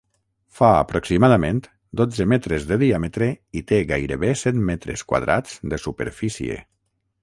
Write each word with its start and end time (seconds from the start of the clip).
Fa, 0.59 0.69
aproximadament, 0.77 1.59
dotze 2.01 2.27
metres 2.33 2.67
de 2.73 2.79
diàmetre 2.85 3.29
i 3.61 3.65
té 3.73 3.83
gairebé 3.95 4.35
cent 4.45 4.67
metres 4.75 5.09
quadrats 5.13 5.59
de 5.73 5.85
superfície. 5.89 6.63